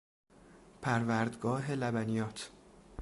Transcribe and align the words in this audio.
پروردگاه 0.81 1.71
لبنیات 1.71 2.51